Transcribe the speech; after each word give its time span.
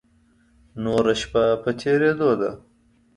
نوره 0.83 1.13
شپه 1.21 1.43
په 1.63 1.69
تېرېدو 1.79 2.29
ده. 2.39 2.51